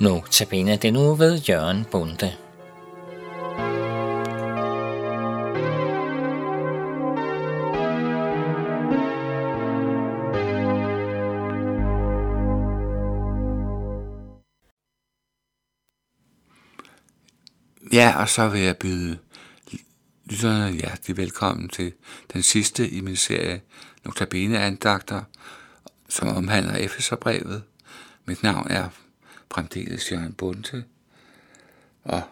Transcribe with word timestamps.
Nu 0.00 0.22
tabiner 0.30 0.76
den 0.76 0.94
nu 0.94 1.14
ved 1.14 1.40
Jørgen 1.48 1.84
Bunde. 1.90 2.36
Ja, 17.92 18.20
og 18.20 18.28
så 18.28 18.48
vil 18.48 18.60
jeg 18.60 18.76
byde 18.76 19.18
lytterne 20.24 20.72
hjertelig 20.72 21.16
velkommen 21.16 21.68
til 21.68 21.92
den 22.32 22.42
sidste 22.42 22.90
i 22.90 23.00
min 23.00 23.16
serie 23.16 23.60
Notabene 24.04 24.58
andagter, 24.58 25.22
som 26.08 26.28
omhandler 26.28 26.76
Efeserbrevet. 26.76 27.62
Mit 28.26 28.42
navn 28.42 28.70
er 28.70 28.88
fremdeles 29.50 30.12
Jørgen 30.12 30.32
Bunte, 30.32 30.84
og 32.02 32.22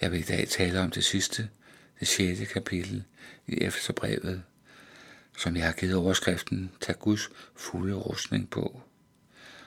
jeg 0.00 0.12
vil 0.12 0.20
i 0.20 0.22
dag 0.22 0.48
tale 0.48 0.80
om 0.80 0.90
det 0.90 1.04
sidste, 1.04 1.48
det 2.00 2.08
sjette 2.08 2.46
kapitel 2.46 3.04
i 3.46 3.64
Efeserbrevet, 3.64 4.42
som 5.38 5.56
jeg 5.56 5.64
har 5.64 5.72
givet 5.72 5.94
overskriften 5.94 6.70
Tag 6.80 6.98
Guds 6.98 7.30
fulde 7.56 7.94
rustning 7.94 8.50
på. 8.50 8.82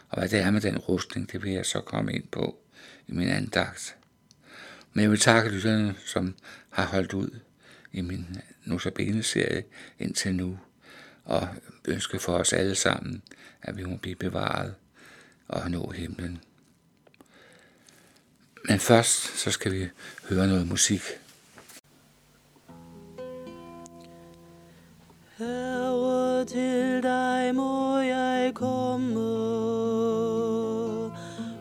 Og 0.10 0.18
hvad 0.20 0.30
det 0.30 0.40
er 0.40 0.52
med 0.52 0.62
den 0.62 0.78
rustning, 0.78 1.32
det 1.32 1.44
vil 1.44 1.52
jeg 1.52 1.66
så 1.66 1.82
komme 1.82 2.14
ind 2.14 2.28
på 2.28 2.60
i 3.08 3.12
min 3.12 3.30
andagt. 3.30 3.96
Men 4.94 5.02
jeg 5.02 5.12
vil 5.12 5.20
takke 5.20 5.50
lytterne, 5.50 5.96
som 6.06 6.36
har 6.70 6.86
holdt 6.86 7.14
ud 7.14 7.40
i 7.92 8.02
min 8.02 8.38
Notabene-serie 8.66 9.64
indtil 10.00 10.36
nu, 10.36 10.60
og 11.26 11.48
ønske 11.86 12.20
for 12.20 12.38
os 12.38 12.54
alle 12.54 12.76
sammen, 12.76 13.22
at 13.62 13.78
vi 13.78 13.84
må 13.84 13.98
blive 13.98 14.16
bevaret 14.16 14.76
og 15.48 15.72
nå 15.72 15.90
himlen. 15.90 16.40
Men 18.68 18.80
først 18.80 19.40
så 19.40 19.52
skal 19.52 19.72
vi 19.74 19.88
høre 20.30 20.48
noget 20.48 20.68
musik. 20.68 21.02
Herre, 25.38 26.46
til 26.46 27.04
dig 27.04 27.56
må 27.56 27.98
jeg 27.98 28.52
komme, 28.56 29.16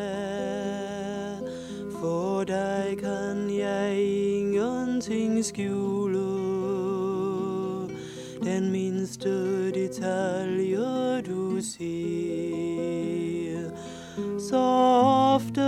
For 1.99 2.43
dig 2.43 2.97
kan 2.99 3.57
jeg 3.57 4.01
ingenting 4.01 5.45
skjule, 5.45 6.19
den 8.43 8.71
mindste 8.71 9.71
detalje 9.71 11.21
du 11.21 11.61
ser. 11.61 12.72
Så 14.53 14.59
ofte 15.35 15.61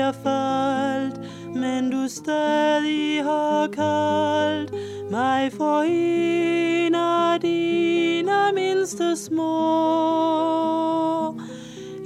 jeg 0.00 0.14
faldt, 0.22 1.20
men 1.54 1.90
du 1.90 2.08
stadig 2.08 3.24
har 3.24 3.66
kaldt 3.66 4.72
mig 5.10 5.52
for 5.52 5.82
en 5.88 6.94
af 6.94 7.40
dine 7.40 8.52
mindste 8.54 9.16
små. 9.16 9.44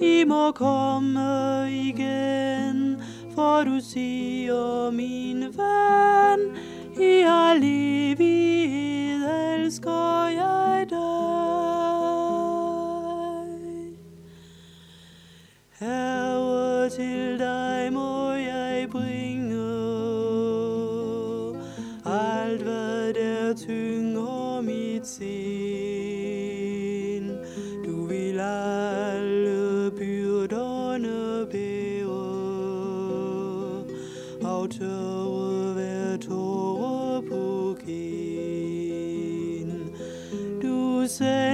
I 0.02 0.24
må 0.26 0.52
komme 0.52 1.70
igen, 1.70 3.02
for 3.34 3.64
du 3.64 3.80
siger, 3.80 4.90
min 4.90 5.40
ven, 5.40 6.56
i 7.00 7.24
al 7.26 7.62
evighed 7.62 9.28
elsker 9.58 10.26
jeg 10.26 10.86
dig. 10.90 11.31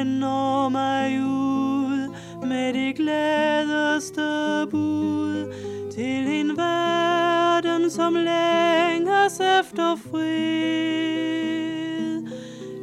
Når 0.08 0.69
mig 0.69 1.20
ud 1.20 2.08
med 2.46 2.72
det 2.72 2.96
gladeste 2.96 4.66
bud 4.70 5.52
til 5.92 6.28
en 6.28 6.56
verden, 6.56 7.91
som 7.91 8.14
længes 8.14 9.41
efter 9.41 9.96
fred. 10.10 10.28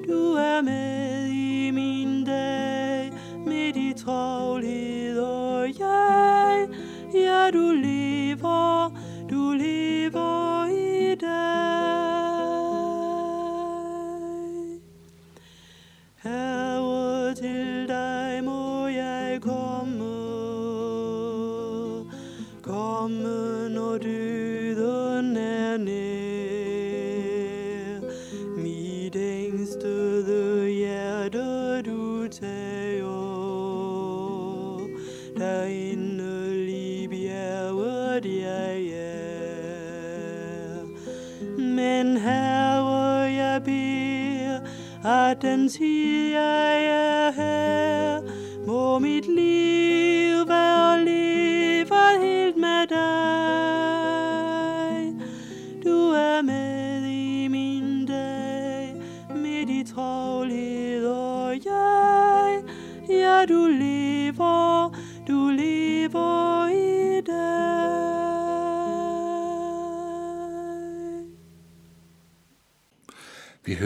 Du 0.08 0.34
er 0.34 0.62
med 0.62 1.28
i 1.28 1.72
min 1.72 2.26
dag, 2.26 3.12
midt 3.46 3.78
i 3.78 3.94
travlhed 4.06 5.20
og 5.20 5.68
jeg, 5.80 6.68
ja 7.14 7.52
du 7.54 7.72
lever, 7.72 8.95
komme, 19.46 20.16
komme 22.62 23.70
når 23.70 23.98
døden 23.98 25.38
er 25.38 25.78
nær. 25.78 25.96
Mit 28.58 29.16
ængstede 29.16 30.70
hjerte 30.70 31.82
du 31.82 32.28
tager, 32.28 33.06
derinde 35.38 36.66
i 36.72 37.08
bjerget 37.08 38.26
jeg 38.26 38.88
er. 38.88 40.86
Men 41.58 42.18
herre, 42.18 43.22
jeg 43.22 43.62
beder, 43.66 44.60
at 45.04 45.42
den 45.42 45.70
tid 45.70 46.32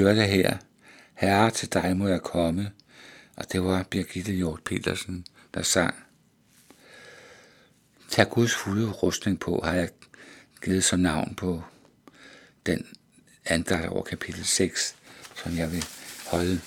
hørte 0.09 0.27
her, 0.27 0.57
Herre, 1.13 1.51
til 1.51 1.73
dig 1.73 1.97
må 1.97 2.07
jeg 2.07 2.21
komme, 2.21 2.71
og 3.35 3.51
det 3.51 3.63
var 3.63 3.83
Birgitte 3.83 4.31
Hjort 4.31 4.63
Petersen, 4.63 5.25
der 5.53 5.61
sang. 5.61 5.95
Tag 8.09 8.29
Guds 8.29 8.55
fulde 8.55 8.91
rustning 8.91 9.39
på, 9.39 9.61
har 9.63 9.73
jeg 9.73 9.89
givet 10.63 10.83
som 10.83 10.99
navn 10.99 11.35
på 11.35 11.63
den 12.65 12.87
andagt 13.45 13.87
over 13.87 14.03
kapitel 14.03 14.45
6, 14.45 14.95
som 15.43 15.57
jeg 15.57 15.71
vil 15.71 15.85
holde 16.27 16.61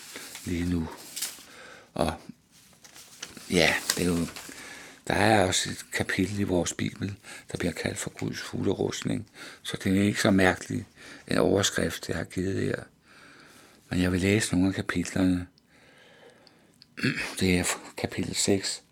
lige 0.44 0.70
nu. 0.70 0.88
Og 1.94 2.14
ja, 3.50 3.74
det 3.96 4.02
er 4.02 4.06
jo, 4.06 4.26
der 5.06 5.14
er 5.14 5.46
også 5.46 5.70
et 5.70 5.86
kapitel 5.92 6.40
i 6.40 6.42
vores 6.42 6.72
Bibel, 6.72 7.14
der 7.52 7.58
bliver 7.58 7.72
kaldt 7.72 7.98
for 7.98 8.10
Guds 8.10 8.40
fulde 8.40 8.70
rustning, 8.70 9.26
så 9.62 9.76
det 9.84 9.98
er 9.98 10.02
ikke 10.02 10.20
så 10.20 10.30
mærkeligt 10.30 10.84
en 11.28 11.38
overskrift, 11.38 12.08
jeg 12.08 12.16
har 12.16 12.24
givet 12.24 12.62
her. 12.62 12.82
Men 13.92 14.00
jeg 14.00 14.12
vil 14.12 14.20
læse 14.20 14.54
nogle 14.54 14.68
af 14.68 14.74
kapitlerne. 14.74 15.46
Det 17.40 17.58
er 17.58 17.64
kapitel 17.96 18.34
6, 18.34 18.82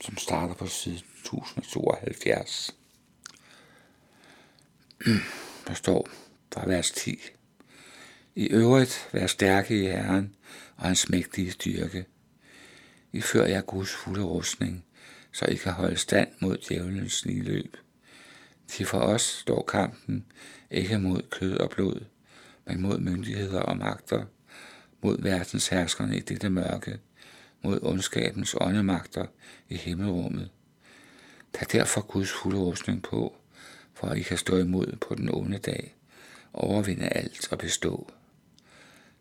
som 0.00 0.16
starter 0.16 0.54
på 0.54 0.66
side 0.66 0.94
1072. 0.94 2.76
Der 5.66 5.74
står 5.74 6.08
fra 6.54 6.68
vers 6.68 6.90
10. 6.90 7.20
I 8.34 8.46
øvrigt 8.46 9.08
vær 9.12 9.26
stærke 9.26 9.82
i 9.82 9.86
Herren 9.86 10.34
og 10.76 10.86
hans 10.86 11.08
mægtige 11.08 11.50
styrke. 11.50 12.04
I 13.12 13.20
før 13.20 13.46
jeg 13.46 13.66
Guds 13.66 13.90
fulde 13.90 14.22
rustning, 14.22 14.84
så 15.32 15.44
I 15.44 15.54
kan 15.54 15.72
holde 15.72 15.96
stand 15.96 16.28
mod 16.40 16.56
djævelens 16.68 17.12
sniløb. 17.12 17.76
Til 18.68 18.86
for 18.86 18.98
os 18.98 19.22
står 19.22 19.62
kampen 19.62 20.26
ikke 20.70 20.98
mod 20.98 21.22
kød 21.30 21.56
og 21.56 21.70
blod, 21.70 22.00
men 22.70 22.82
mod 22.82 22.98
myndigheder 22.98 23.60
og 23.60 23.76
magter, 23.76 24.24
mod 25.02 25.22
verdensherskerne 25.22 26.16
i 26.16 26.20
dette 26.20 26.50
mørke, 26.50 26.98
mod 27.62 27.78
ondskabens 27.82 28.56
åndemagter 28.60 29.26
i 29.68 29.76
himmelrummet. 29.76 30.50
Tag 31.52 31.66
derfor 31.72 32.00
Guds 32.00 32.32
fulde 32.32 32.58
rustning 32.58 33.02
på, 33.02 33.36
for 33.94 34.06
at 34.06 34.18
I 34.18 34.22
kan 34.22 34.38
stå 34.38 34.56
imod 34.56 34.96
på 34.96 35.14
den 35.14 35.34
onde 35.34 35.58
dag, 35.58 35.96
overvinde 36.52 37.08
alt 37.08 37.52
og 37.52 37.58
bestå. 37.58 38.10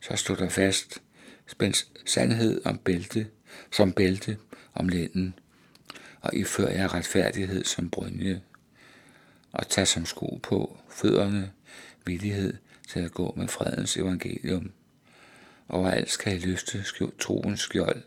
Så 0.02 0.16
stod 0.16 0.38
der 0.38 0.50
fast, 0.50 1.02
spænd 1.48 1.74
sandhed 2.06 2.62
om 2.66 2.78
bælte, 2.78 3.28
som 3.72 3.94
bælte 3.94 4.38
om 4.74 4.90
lænden, 4.90 5.34
og 6.22 6.36
I 6.36 6.44
fører 6.44 6.72
jer 6.72 6.94
retfærdighed 6.94 7.66
som 7.66 7.90
brynje, 7.90 8.42
og 9.52 9.68
tag 9.68 9.88
som 9.88 10.06
sko 10.06 10.40
på 10.44 10.78
fødderne 10.90 11.52
villighed 12.06 12.54
til 12.90 13.00
at 13.00 13.12
gå 13.12 13.34
med 13.38 13.48
fredens 13.48 13.98
evangelium. 13.98 14.72
Overalt 15.70 16.10
skal 16.10 16.36
I 16.36 16.46
løfte 16.46 16.86
troens 17.20 17.60
skjold, 17.60 18.04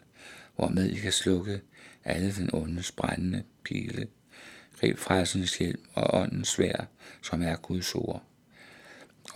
hvormed 0.57 0.91
I 0.91 0.95
kan 0.95 1.13
slukke 1.13 1.61
alle 2.05 2.33
den 2.33 2.55
ondes 2.55 2.93
brændende 2.93 3.43
pile. 3.65 4.09
Grib 4.81 4.99
frelsens 4.99 5.59
hjelm 5.59 5.81
og 5.95 6.21
åndens 6.21 6.49
svær, 6.49 6.85
som 7.23 7.43
er 7.43 7.57
Guds 7.57 7.95
ord. 7.95 8.23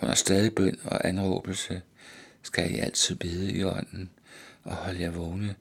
Under 0.02 0.14
stadig 0.14 0.54
bøn 0.54 0.78
og 0.84 1.08
anråbelse 1.08 1.82
skal 2.42 2.75
I 2.75 2.78
altid 2.78 3.16
bede 3.16 3.52
i 3.52 3.64
ånden 3.64 4.10
og 4.64 4.76
holde 4.76 5.00
jer 5.00 5.10
vågne 5.10 5.54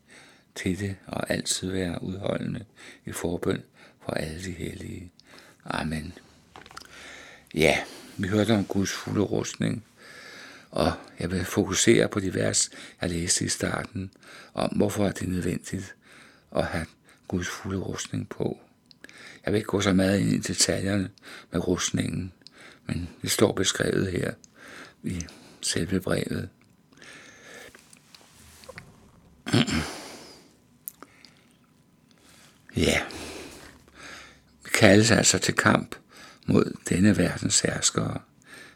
til 0.56 0.80
det 0.80 0.96
og 1.08 1.32
altid 1.32 1.72
være 1.72 2.04
udholdende 2.04 2.66
i 3.06 3.12
forbøn 3.12 3.64
for 4.06 4.12
alle 4.12 4.44
de 4.44 4.52
hellige. 4.52 5.12
Amen. 5.66 6.14
Ja, 7.56 7.78
vi 8.18 8.28
hørte 8.28 8.56
om 8.56 8.66
Guds 8.66 8.92
fulde 8.92 9.22
rustning, 9.22 9.86
og 10.72 10.94
jeg 11.20 11.32
vil 11.32 11.46
fokusere 11.46 12.08
på 12.08 12.20
de 12.20 12.34
vers, 12.34 12.70
jeg 13.02 13.10
læste 13.10 13.46
i 13.46 13.48
starten, 13.48 14.12
om 14.54 14.70
hvorfor 14.70 15.06
det 15.06 15.22
er 15.22 15.28
nødvendigt 15.28 15.96
at 16.56 16.66
have 16.66 16.86
Guds 17.28 17.48
fulde 17.48 17.78
rustning 17.78 18.30
på. 18.30 18.60
Jeg 19.46 19.54
vil 19.54 19.58
ikke 19.58 19.68
gå 19.68 19.82
så 19.82 19.94
meget 19.94 20.20
ind 20.20 20.30
i 20.30 20.38
detaljerne 20.38 21.10
med 21.52 21.68
rustningen, 21.68 22.34
men 22.86 23.10
det 23.22 23.32
står 23.32 23.52
beskrevet 23.52 24.12
her 24.12 24.34
i 25.04 25.26
selve 25.62 26.00
brevet. 26.00 26.50
ja, 32.76 33.02
vi 34.64 34.70
kaldes 34.74 35.12
altså 35.12 35.40
til 35.40 35.56
kamp 35.56 35.96
mod 36.46 36.74
denne 36.90 37.18
verdens 37.18 37.60
herskere, 37.60 38.20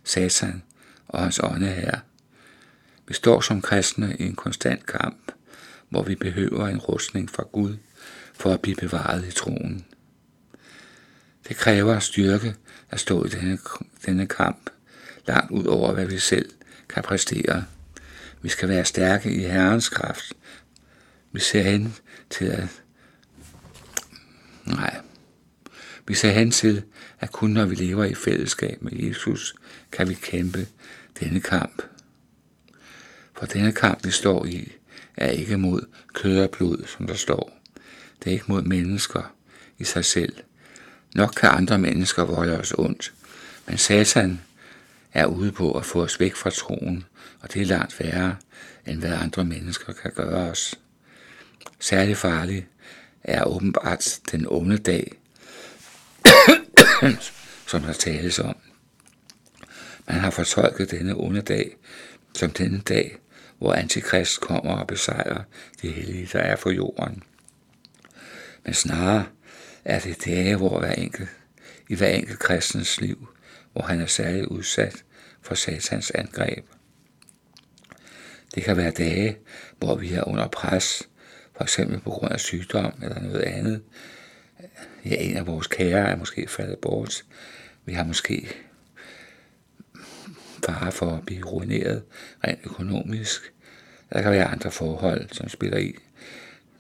Satan 0.04 0.64
og 1.08 1.22
hans 1.22 1.40
ånde 1.44 1.68
her. 1.68 2.00
Vi 3.08 3.14
står 3.14 3.42
som 3.42 3.62
kristne 3.62 4.16
i 4.20 4.24
en 4.24 4.36
konstant 4.36 4.86
kamp, 4.86 5.32
hvor 5.90 6.04
vi 6.04 6.16
behøver 6.16 6.68
en 6.68 6.80
rustning 6.80 7.30
fra 7.30 7.44
Gud 7.52 7.78
for 8.34 8.54
at 8.54 8.62
blive 8.62 8.76
bevaret 8.76 9.28
i 9.28 9.32
troen. 9.32 9.86
Det 11.48 11.58
kræver 11.58 12.00
styrke 12.00 12.56
at 12.90 13.00
stå 13.00 13.26
i 13.26 13.30
denne, 13.30 13.60
denne 14.06 14.28
kamp, 14.28 14.70
langt 15.28 15.52
ud 15.52 15.66
over 15.66 15.94
hvad 15.94 16.06
vi 16.06 16.20
selv 16.20 16.50
kan 16.90 17.04
præstere. 17.04 17.66
Vi 18.42 18.50
skal 18.50 18.70
være 18.70 18.86
stærke 18.86 19.32
i 19.32 19.40
Herrens 19.40 19.90
kraft. 19.90 20.34
Vi 21.32 21.40
ser 21.40 21.62
hen 21.62 21.96
til 22.30 22.46
at... 22.46 22.68
Nej. 24.66 25.02
Vi 26.10 26.14
ser 26.14 26.32
hen 26.32 26.52
til, 26.52 26.84
at 27.20 27.32
kun 27.32 27.50
når 27.50 27.66
vi 27.66 27.76
lever 27.76 28.06
i 28.06 28.14
fællesskab 28.14 28.82
med 28.82 28.92
Jesus, 28.94 29.56
kan 29.92 30.10
vi 30.10 30.14
kæmpe 30.14 30.68
denne 31.20 31.40
kamp. 31.40 31.82
For 33.34 33.46
denne 33.46 33.72
kamp, 33.72 34.06
vi 34.06 34.12
står 34.12 34.46
i, 34.46 34.72
er 35.18 35.30
ikke 35.30 35.58
mod 35.58 35.82
kød 36.14 36.40
og 36.40 36.50
blod, 36.50 36.88
som 36.88 37.08
der 37.08 37.14
står. 37.14 37.60
Det 38.20 38.30
er 38.30 38.32
ikke 38.32 38.46
mod 38.48 38.62
mennesker 38.62 39.36
i 39.78 39.84
sig 39.84 40.06
selv. 40.06 40.36
Nok 41.16 41.34
kan 41.38 41.50
andre 41.50 41.78
mennesker 41.78 42.24
volde 42.24 42.60
os 42.60 42.74
ondt, 42.78 43.14
men 43.68 43.78
Satan 43.78 44.42
er 45.14 45.26
ude 45.26 45.52
på 45.52 45.78
at 45.78 45.86
få 45.86 46.04
os 46.04 46.20
væk 46.20 46.36
fra 46.36 46.50
troen, 46.50 47.06
og 47.40 47.54
det 47.54 47.62
er 47.62 47.66
langt 47.66 48.00
værre, 48.00 48.36
end 48.88 49.00
hvad 49.00 49.14
andre 49.14 49.46
mennesker 49.46 49.94
kan 49.94 50.12
gøre 50.16 50.52
os. 50.52 50.76
Særlig 51.80 52.18
farlig 52.18 52.68
er 53.24 53.44
åbenbart 53.44 54.20
den 54.32 54.46
onde 54.50 54.78
dag, 54.78 55.19
som 57.68 57.82
der 57.82 57.94
tales 57.94 58.40
om. 58.40 58.56
Man 60.08 60.20
har 60.20 60.30
fortolket 60.30 60.92
denne 60.92 61.16
onde 61.16 61.42
dag 61.42 61.76
som 62.36 62.52
denne 62.52 62.82
dag, 62.82 63.18
hvor 63.58 63.74
Antikrist 63.74 64.42
kommer 64.42 64.74
og 64.74 64.88
besejrer 64.88 65.44
det 65.82 65.94
hellige, 65.94 66.30
der 66.34 66.40
er 66.40 66.56
for 66.56 66.70
jorden. 66.70 67.24
Men 68.64 68.74
snarere 68.74 69.26
er 69.86 70.00
det 70.00 70.26
dage, 70.26 70.56
hvor 70.56 70.80
hver 70.80 70.94
enkelt, 70.94 71.30
i 71.90 71.96
hver 71.96 72.10
enkelt 72.10 72.40
kristens 72.40 73.02
liv, 73.02 73.28
hvor 73.74 73.82
han 73.82 74.02
er 74.02 74.06
særligt 74.06 74.46
udsat 74.46 75.04
for 75.42 75.56
satans 75.56 76.12
angreb. 76.12 76.66
Det 78.56 78.64
kan 78.64 78.78
være 78.78 78.92
dage, 78.92 79.38
hvor 79.78 79.96
vi 79.96 80.14
er 80.14 80.28
under 80.28 80.48
pres, 80.48 81.10
f.eks. 81.58 81.80
på 82.04 82.10
grund 82.10 82.34
af 82.34 82.40
sygdom 82.40 82.94
eller 83.04 83.20
noget 83.20 83.42
andet. 83.42 83.84
Ja, 85.06 85.16
en 85.16 85.38
af 85.38 85.48
vores 85.48 85.68
kære 85.68 86.10
er 86.10 86.16
måske 86.16 86.48
faldet 86.48 86.80
bort. 86.80 87.24
Vi 87.86 87.94
har 87.94 88.04
måske 88.04 88.48
fare 90.66 90.92
for 90.92 91.16
at 91.16 91.26
blive 91.26 91.46
ruineret 91.46 92.04
rent 92.44 92.60
økonomisk. 92.64 93.54
Der 94.14 94.22
kan 94.22 94.32
være 94.32 94.46
andre 94.46 94.72
forhold, 94.72 95.30
som 95.32 95.50
spiller, 95.50 95.78
i, 95.78 95.96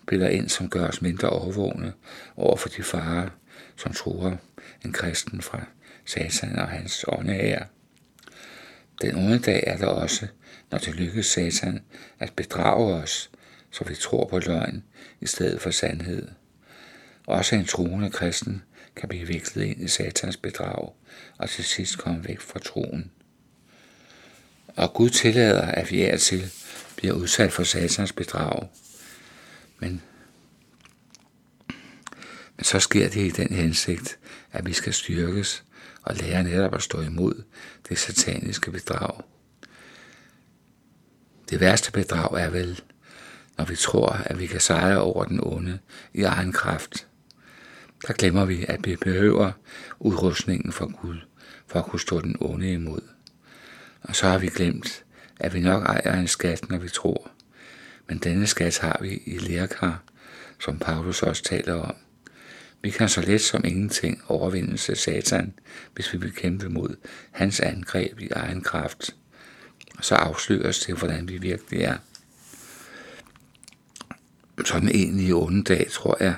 spiller 0.03 0.27
ind, 0.27 0.49
som 0.49 0.69
gør 0.69 0.87
os 0.87 1.01
mindre 1.01 1.29
overvågne 1.29 1.93
over 2.35 2.55
for 2.55 2.69
de 2.69 2.83
farer, 2.83 3.29
som 3.75 3.93
truer 3.93 4.37
en 4.85 4.93
kristen 4.93 5.41
fra 5.41 5.65
Satan 6.05 6.59
og 6.59 6.67
hans 6.67 7.05
åndeære. 7.07 7.65
Den 9.01 9.15
onde 9.15 9.39
dag 9.39 9.63
er 9.67 9.77
der 9.77 9.87
også, 9.87 10.27
når 10.71 10.77
det 10.77 10.95
lykkes 10.95 11.25
Satan 11.25 11.83
at 12.19 12.33
bedrage 12.35 12.93
os, 12.93 13.31
så 13.71 13.83
vi 13.83 13.95
tror 13.95 14.27
på 14.27 14.39
løgn 14.39 14.83
i 15.21 15.25
stedet 15.25 15.61
for 15.61 15.71
sandhed. 15.71 16.27
Også 17.29 17.55
en 17.55 17.65
troende 17.65 18.09
kristen 18.09 18.63
kan 18.95 19.09
blive 19.09 19.27
viklet 19.27 19.63
ind 19.63 19.81
i 19.81 19.87
satans 19.87 20.37
bedrag 20.37 20.93
og 21.37 21.49
til 21.49 21.63
sidst 21.63 21.97
komme 21.97 22.27
væk 22.27 22.39
fra 22.39 22.59
troen. 22.59 23.11
Og 24.67 24.93
Gud 24.93 25.09
tillader, 25.09 25.61
at 25.61 25.91
vi 25.91 26.01
er 26.01 26.17
til 26.17 26.51
bliver 26.95 27.13
udsat 27.13 27.51
for 27.51 27.63
satans 27.63 28.13
bedrag. 28.13 28.67
Men, 29.79 30.01
men 32.57 32.63
så 32.63 32.79
sker 32.79 33.09
det 33.09 33.21
i 33.21 33.29
den 33.29 33.53
hensigt, 33.53 34.19
at 34.51 34.65
vi 34.65 34.73
skal 34.73 34.93
styrkes 34.93 35.63
og 36.01 36.15
lære 36.15 36.43
netop 36.43 36.75
at 36.75 36.83
stå 36.83 37.01
imod 37.01 37.43
det 37.89 37.99
sataniske 37.99 38.71
bedrag. 38.71 39.21
Det 41.49 41.59
værste 41.59 41.91
bedrag 41.91 42.41
er 42.41 42.49
vel, 42.49 42.81
når 43.57 43.65
vi 43.65 43.75
tror, 43.75 44.09
at 44.09 44.39
vi 44.39 44.47
kan 44.47 44.59
sejre 44.59 45.01
over 45.01 45.25
den 45.25 45.39
onde 45.43 45.79
i 46.13 46.23
egen 46.23 46.51
kraft. 46.51 47.08
Der 48.09 48.15
glemmer 48.15 48.45
vi, 48.45 48.65
at 48.67 48.87
vi 48.87 48.95
behøver 48.95 49.51
udrustningen 49.99 50.71
for 50.71 51.01
Gud 51.01 51.17
for 51.67 51.79
at 51.79 51.85
kunne 51.85 51.99
stå 51.99 52.21
den 52.21 52.35
onde 52.39 52.73
imod. 52.73 53.01
Og 54.01 54.15
så 54.15 54.27
har 54.27 54.37
vi 54.37 54.47
glemt, 54.47 55.03
at 55.39 55.53
vi 55.53 55.59
nok 55.59 55.83
ejer 55.83 56.19
en 56.19 56.27
skat, 56.27 56.69
når 56.69 56.77
vi 56.77 56.89
tror. 56.89 57.31
Men 58.07 58.17
denne 58.17 58.47
skat 58.47 58.79
har 58.79 58.97
vi 59.01 59.21
i 59.25 59.37
lærkar, 59.37 60.03
som 60.59 60.79
Paulus 60.79 61.23
også 61.23 61.43
taler 61.43 61.73
om. 61.73 61.95
Vi 62.81 62.89
kan 62.89 63.09
så 63.09 63.21
let 63.21 63.41
som 63.41 63.65
ingenting 63.65 64.21
overvinde 64.27 64.77
satan, 64.77 65.53
hvis 65.93 66.13
vi 66.13 66.17
vil 66.17 66.33
kæmpe 66.33 66.69
mod 66.69 66.95
hans 67.31 67.59
angreb 67.59 68.19
i 68.19 68.29
egen 68.31 68.61
kraft. 68.61 69.15
Og 69.97 70.05
så 70.05 70.15
afsløres 70.15 70.79
det, 70.79 70.97
hvordan 70.97 71.27
vi 71.27 71.37
virkelig 71.37 71.81
er. 71.81 71.97
Sådan 74.65 74.89
en 74.89 75.19
i 75.19 75.31
onde 75.31 75.63
dag, 75.63 75.87
tror 75.91 76.17
jeg, 76.23 76.35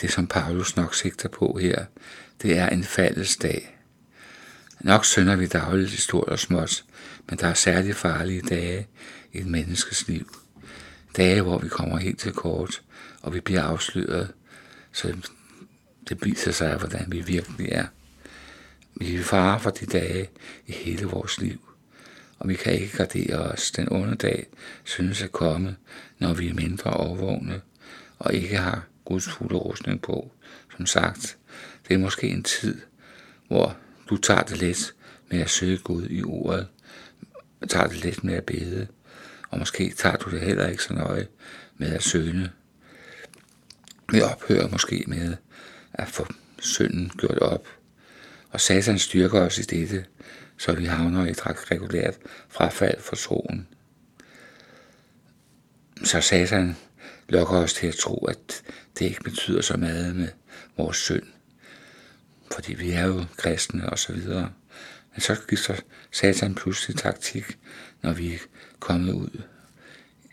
det 0.00 0.12
som 0.12 0.26
Paulus 0.26 0.76
nok 0.76 0.94
sigter 0.94 1.28
på 1.28 1.58
her, 1.60 1.84
det 2.42 2.58
er 2.58 2.68
en 2.68 2.84
faldets 2.84 3.36
dag. 3.36 3.78
Nok 4.80 5.04
synder 5.04 5.36
vi 5.36 5.46
dagligt 5.46 5.92
i 5.92 6.00
stort 6.00 6.28
og 6.28 6.38
småt, 6.38 6.84
men 7.28 7.38
der 7.38 7.46
er 7.46 7.54
særligt 7.54 7.96
farlige 7.96 8.42
dage 8.42 8.88
i 9.32 9.38
et 9.38 9.46
menneskes 9.46 10.08
liv. 10.08 10.36
Dage, 11.16 11.42
hvor 11.42 11.58
vi 11.58 11.68
kommer 11.68 11.98
helt 11.98 12.18
til 12.18 12.32
kort, 12.32 12.82
og 13.22 13.34
vi 13.34 13.40
bliver 13.40 13.62
afsløret, 13.62 14.32
så 14.92 15.16
det 16.08 16.24
viser 16.24 16.52
sig, 16.52 16.76
hvordan 16.76 17.04
vi 17.08 17.20
virkelig 17.20 17.68
er. 17.72 17.86
Vi 18.94 19.14
er 19.16 19.22
fare 19.22 19.60
for 19.60 19.70
de 19.70 19.86
dage 19.86 20.30
i 20.66 20.72
hele 20.72 21.06
vores 21.06 21.40
liv, 21.40 21.60
og 22.38 22.48
vi 22.48 22.54
kan 22.54 22.72
ikke 22.72 22.96
gardere 22.96 23.38
os. 23.38 23.70
Den 23.70 23.92
onde 23.92 24.14
dag 24.14 24.46
synes 24.84 25.22
at 25.22 25.32
komme, 25.32 25.76
når 26.18 26.34
vi 26.34 26.48
er 26.48 26.54
mindre 26.54 26.90
overvågne 26.90 27.60
og 28.18 28.34
ikke 28.34 28.56
har 28.56 28.86
Guds 29.12 29.28
fulde 29.28 29.54
rustning 29.54 30.02
på. 30.02 30.30
Som 30.76 30.86
sagt, 30.86 31.38
det 31.88 31.94
er 31.94 31.98
måske 31.98 32.28
en 32.28 32.42
tid, 32.42 32.80
hvor 33.48 33.76
du 34.10 34.16
tager 34.16 34.42
det 34.42 34.58
let 34.58 34.94
med 35.30 35.40
at 35.40 35.50
søge 35.50 35.78
Gud 35.78 36.06
i 36.10 36.22
ordet, 36.22 36.68
tager 37.68 37.86
det 37.86 38.04
let 38.04 38.24
med 38.24 38.34
at 38.34 38.44
bede, 38.44 38.86
og 39.50 39.58
måske 39.58 39.90
tager 39.96 40.16
du 40.16 40.30
det 40.30 40.40
heller 40.40 40.68
ikke 40.68 40.82
så 40.82 40.94
nøje 40.94 41.28
med 41.76 41.92
at 41.92 42.02
søge 42.02 42.50
Vi 44.12 44.20
ophører 44.20 44.68
måske 44.68 45.04
med 45.06 45.36
at 45.92 46.08
få 46.08 46.26
synden 46.58 47.10
gjort 47.18 47.38
op, 47.38 47.68
og 48.50 48.60
satan 48.60 48.98
styrker 48.98 49.40
os 49.40 49.58
i 49.58 49.62
dette, 49.62 50.04
så 50.58 50.72
vi 50.72 50.84
havner 50.84 51.26
i 51.26 51.30
et 51.30 51.70
regulært 51.70 52.14
frafald 52.48 53.00
for 53.00 53.16
troen. 53.16 53.68
Så 56.04 56.20
satan 56.20 56.76
lokker 57.32 57.56
os 57.56 57.74
til 57.74 57.86
at 57.86 57.94
tro, 57.94 58.24
at 58.24 58.62
det 58.98 59.04
ikke 59.04 59.22
betyder 59.24 59.60
så 59.60 59.76
meget 59.76 60.16
med 60.16 60.28
vores 60.76 60.96
synd, 60.96 61.26
fordi 62.52 62.74
vi 62.74 62.90
er 62.90 63.06
jo 63.06 63.24
kristne 63.36 63.90
og 63.90 63.98
så 63.98 64.12
videre. 64.12 64.52
Men 65.12 65.20
så 65.20 65.36
giver 65.48 65.80
satan 66.10 66.54
pludselig 66.54 66.96
taktik, 66.96 67.58
når 68.02 68.12
vi 68.12 68.34
er 68.34 68.38
kommet 68.80 69.12
ud 69.12 69.42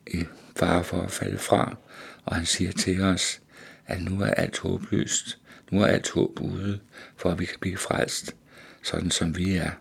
i 0.07 0.25
fare 0.55 0.83
for 0.83 1.01
at 1.01 1.11
falde 1.11 1.37
fra, 1.37 1.77
og 2.25 2.35
han 2.35 2.45
siger 2.45 2.71
til 2.71 3.01
os, 3.01 3.41
at 3.87 4.01
nu 4.01 4.21
er 4.21 4.27
alt 4.27 4.57
håbløst, 4.57 5.37
nu 5.71 5.81
er 5.81 5.87
alt 5.87 6.09
håb 6.09 6.39
ude, 6.41 6.79
for 7.17 7.31
at 7.31 7.39
vi 7.39 7.45
kan 7.45 7.59
blive 7.59 7.77
frelst, 7.77 8.35
sådan 8.83 9.11
som 9.11 9.37
vi 9.37 9.55
er. 9.55 9.71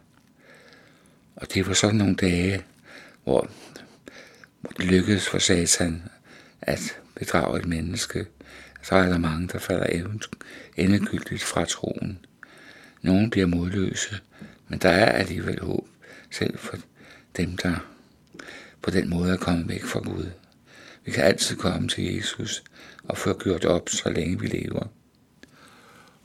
Og 1.37 1.55
det 1.55 1.67
var 1.67 1.75
sådan 1.75 1.97
nogle 1.97 2.17
dage, 2.17 2.65
hvor 3.25 3.51
det 4.77 4.85
lykkedes 4.85 5.29
for 5.29 5.39
satan 5.39 6.03
at 6.61 7.01
bedrager 7.19 7.59
et 7.59 7.67
menneske. 7.67 8.27
Så 8.83 8.95
er 8.95 9.09
der 9.09 9.19
mange, 9.19 9.49
der 9.49 9.59
falder 9.59 10.09
endegyldigt 10.77 11.43
fra 11.43 11.65
troen. 11.65 12.19
Nogle 13.03 13.31
bliver 13.31 13.47
modløse, 13.47 14.21
men 14.69 14.79
der 14.79 14.89
er 14.89 15.13
alligevel 15.13 15.61
håb, 15.61 15.89
selv 16.31 16.59
for 16.59 16.77
dem, 17.37 17.57
der 17.57 17.75
på 18.83 18.91
den 18.91 19.11
måde 19.11 19.33
er 19.33 19.37
kommet 19.37 19.69
væk 19.69 19.85
fra 19.85 20.01
Gud. 20.01 20.31
Vi 21.05 21.11
kan 21.11 21.25
altid 21.25 21.57
komme 21.57 21.89
til 21.89 22.15
Jesus 22.15 22.63
og 23.05 23.19
få 23.19 23.39
gjort 23.39 23.65
op, 23.65 23.89
så 23.89 24.11
længe 24.11 24.41
vi 24.41 24.47
lever. 24.47 24.87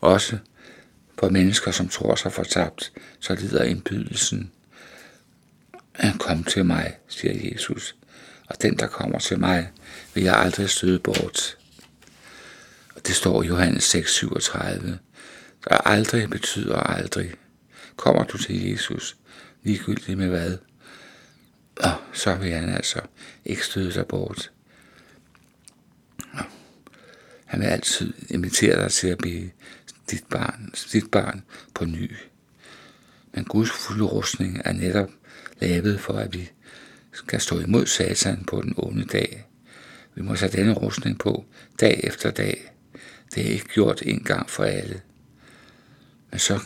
Også 0.02 0.38
for 1.20 1.30
mennesker, 1.30 1.72
som 1.72 1.90
tror 1.90 2.16
sig 2.16 2.34
fortabt, 2.34 2.92
så 3.20 3.36
lider 3.36 3.64
indbydelsen. 3.64 4.52
Kom 6.20 6.44
til 6.44 6.66
mig, 6.66 6.98
siger 7.08 7.52
Jesus, 7.52 7.96
og 8.54 8.62
den, 8.62 8.78
der 8.78 8.88
kommer 8.88 9.20
til 9.20 9.40
mig, 9.40 9.72
vil 10.14 10.24
jeg 10.24 10.36
aldrig 10.36 10.70
støde 10.70 11.00
bort. 11.00 11.58
Og 12.96 13.08
det 13.08 13.16
står 13.16 13.44
i 13.44 13.48
Johannes 13.48 13.96
6:37. 13.96 14.98
Der 15.70 15.88
aldrig 15.88 16.30
betyder 16.30 16.78
aldrig. 16.78 17.34
Kommer 17.96 18.24
du 18.24 18.38
til 18.38 18.70
Jesus, 18.72 19.18
ligegyldigt 19.64 20.18
med 20.18 20.28
hvad, 20.28 20.58
og 21.80 21.92
så 22.14 22.36
vil 22.36 22.52
han 22.52 22.70
altså 22.70 23.00
ikke 23.46 23.66
støde 23.66 23.92
sig 23.92 24.08
bort. 24.08 24.52
Han 27.46 27.60
vil 27.60 27.68
altid 27.68 28.14
invitere 28.30 28.84
dig 28.84 28.92
til 28.92 29.08
at 29.08 29.18
blive 29.18 29.50
dit 30.12 30.24
barn, 30.30 30.74
dit 30.94 31.12
barn 31.12 31.44
på 31.74 31.86
ny. 31.86 32.16
Men 33.34 33.46
Guds 33.46 33.72
fulde 33.72 34.04
rustning 34.04 34.62
er 34.66 34.74
netop 34.74 35.10
lavet 35.60 36.00
for, 36.00 36.14
at 36.14 36.34
vi 36.34 36.52
skal 37.14 37.42
stå 37.42 37.60
imod 37.60 37.86
satan 37.86 38.44
på 38.48 38.62
den 38.62 38.74
onde 38.78 39.06
dag. 39.06 39.48
Vi 40.16 40.22
må 40.22 40.36
sætte 40.36 40.58
denne 40.58 40.74
rustning 40.74 41.20
på 41.20 41.46
dag 41.80 42.00
efter 42.04 42.32
dag. 42.32 42.74
Det 43.36 43.48
er 43.48 43.52
ikke 43.52 43.68
gjort 43.74 44.02
en 44.06 44.24
gang 44.24 44.50
for 44.50 44.64
alle. 44.64 45.02
Men 46.32 46.40
så 46.40 46.60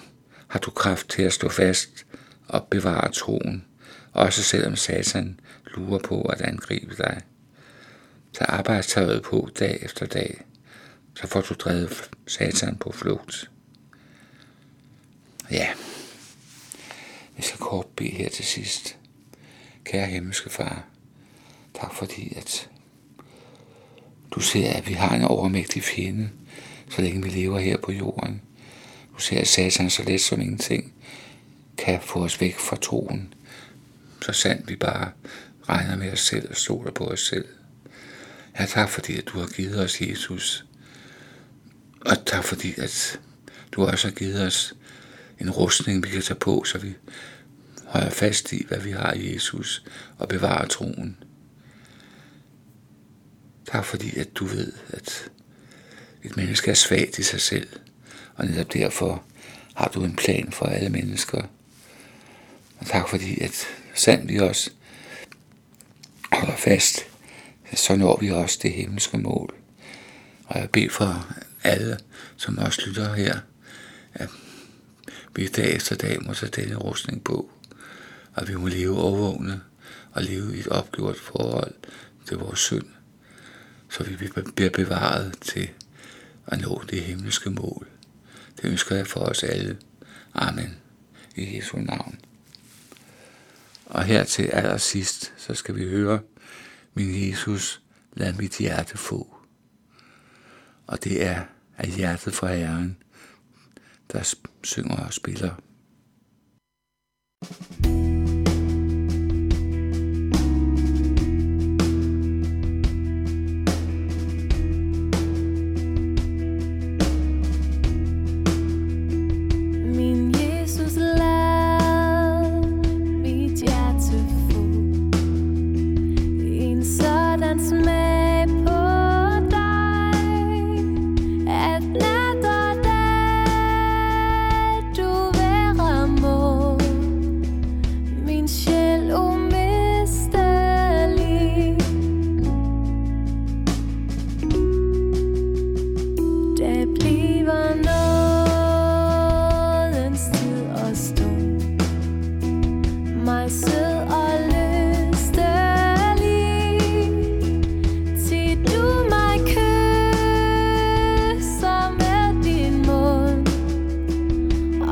har 0.48 0.60
du 0.60 0.72
kraft 0.72 1.10
til 1.10 1.22
at 1.22 1.34
stå 1.34 1.50
fast 1.50 2.06
og 2.48 2.68
bevare 2.72 3.12
troen, 3.12 3.66
også 4.14 4.44
selvom 4.44 4.76
satan 4.76 5.40
lurer 5.76 6.00
på 6.00 6.22
at 6.22 6.42
angribe 6.42 6.96
dig. 6.98 7.22
Tag 8.34 8.48
arbejdstøjet 8.50 9.22
på 9.22 9.50
dag 9.60 9.80
efter 9.82 10.06
dag, 10.06 10.42
så 11.16 11.28
får 11.28 11.42
du 11.42 11.54
drevet 11.54 12.10
satan 12.28 12.76
på 12.76 12.92
flugt. 12.92 13.50
Ja, 15.52 15.68
jeg 17.38 17.44
skal 17.44 17.60
kort 17.60 17.86
bede 17.86 18.10
her 18.10 18.30
til 18.30 18.46
sidst. 18.46 18.98
Kære 19.88 20.08
himmelske 20.08 20.50
far, 20.50 20.86
tak 21.74 21.94
fordi 21.94 22.34
at 22.38 22.70
du 24.32 24.40
ser, 24.40 24.74
at 24.74 24.88
vi 24.88 24.94
har 24.94 25.16
en 25.16 25.24
overmægtig 25.24 25.84
fjende, 25.84 26.30
så 26.90 27.02
længe 27.02 27.24
vi 27.24 27.30
lever 27.30 27.60
her 27.60 27.78
på 27.78 27.92
jorden. 27.92 28.42
Du 29.16 29.22
ser, 29.22 29.42
at 29.42 29.48
satan 29.48 29.90
så 29.90 30.04
let 30.04 30.22
som 30.22 30.42
ingenting 30.42 30.94
kan 31.78 32.02
få 32.02 32.24
os 32.24 32.42
væk 32.42 32.56
fra 32.56 32.76
troen, 32.76 33.34
så 34.22 34.32
sandt 34.32 34.70
vi 34.70 34.76
bare 34.76 35.12
regner 35.70 35.96
med 35.96 36.12
os 36.12 36.20
selv 36.20 36.50
og 36.50 36.56
stoler 36.56 36.92
på 36.92 37.06
os 37.06 37.28
selv. 37.28 37.46
Ja, 38.60 38.66
tak 38.66 38.90
fordi, 38.90 39.18
at 39.18 39.26
du 39.26 39.40
har 39.40 39.48
givet 39.48 39.80
os 39.80 40.02
Jesus. 40.02 40.66
Og 42.02 42.26
tak 42.26 42.44
fordi, 42.44 42.74
at 42.78 43.20
du 43.72 43.86
også 43.86 44.08
har 44.08 44.16
givet 44.16 44.42
os 44.48 44.74
en 45.40 45.52
rustning, 45.52 46.04
vi 46.04 46.10
kan 46.10 46.22
tage 46.22 46.40
på, 46.40 46.64
så 46.64 46.78
vi 46.78 46.94
holder 47.88 48.10
fast 48.10 48.54
i, 48.54 48.66
hvad 48.68 48.80
vi 48.80 48.92
har 48.92 49.14
i 49.14 49.34
Jesus, 49.34 49.84
og 50.18 50.28
bevarer 50.28 50.68
troen. 50.68 51.18
Tak 53.72 53.86
fordi, 53.86 54.18
at 54.20 54.36
du 54.36 54.46
ved, 54.46 54.74
at 54.90 55.30
et 56.24 56.38
menneske 56.38 56.72
er 56.72 56.76
svagt 56.76 57.20
i 57.20 57.24
sig 57.24 57.42
selv, 57.42 57.68
og 58.36 58.46
netop 58.46 58.74
derfor 58.74 59.24
har 59.76 59.88
du 59.88 60.04
en 60.04 60.16
plan 60.16 60.52
for 60.52 60.66
alle 60.66 60.90
mennesker. 60.90 61.42
Og 62.80 62.86
tak 62.86 63.10
fordi, 63.10 63.40
at 63.42 63.68
sandt 63.94 64.30
vi 64.30 64.38
også 64.38 64.72
holder 66.32 66.56
fast, 66.56 67.06
så 67.74 67.96
når 67.96 68.18
vi 68.20 68.32
også 68.32 68.60
det 68.64 68.72
himmelske 68.72 69.18
mål. 69.18 69.56
Og 70.46 70.60
jeg 70.60 70.70
beder 70.70 70.90
for 70.90 71.36
alle, 71.64 71.98
som 72.38 72.58
også 72.58 72.82
lytter 72.88 73.14
her, 73.14 73.40
at 74.14 74.30
vi 75.36 75.48
dag 75.48 75.76
efter 75.76 75.96
dag 75.96 76.24
må 76.24 76.34
tage 76.34 76.62
denne 76.62 76.76
rustning 76.76 77.24
på, 77.24 77.52
at 78.38 78.50
vi 78.50 78.56
må 78.56 78.68
leve 78.68 78.98
overvågne 78.98 79.62
og 80.12 80.24
leve 80.24 80.58
i 80.58 80.60
et 80.60 80.68
opgjort 80.68 81.18
forhold 81.18 81.74
til 82.26 82.38
vores 82.38 82.60
synd, 82.60 82.86
så 83.90 84.04
vi 84.04 84.30
bliver 84.56 84.70
bevaret 84.70 85.38
til 85.42 85.70
at 86.48 86.62
nå 86.62 86.84
det 86.90 87.02
himmelske 87.02 87.50
mål. 87.50 87.88
Det 88.62 88.66
ønsker 88.66 88.96
jeg 88.96 89.08
for 89.08 89.20
os 89.20 89.44
alle. 89.44 89.78
Amen. 90.34 90.78
I 91.36 91.58
Jesu 91.58 91.78
navn. 91.78 92.20
Og 93.86 94.04
her 94.04 94.24
til 94.24 94.44
allersidst, 94.44 95.34
så 95.38 95.54
skal 95.54 95.76
vi 95.76 95.90
høre, 95.90 96.20
min 96.94 97.30
Jesus, 97.30 97.82
lad 98.14 98.34
mit 98.34 98.58
hjerte 98.58 98.98
få. 98.98 99.38
Og 100.88 101.04
det 101.04 101.26
er 101.26 101.42
af 101.78 101.88
hjertet 101.88 102.34
fra 102.34 102.54
Herren, 102.54 102.98
der 104.12 104.36
synger 104.64 104.98
og 104.98 105.14
spiller. 105.14 105.56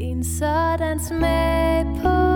en 0.00 0.24
sådan 0.24 1.00
smag 1.00 1.86
på 2.02 2.29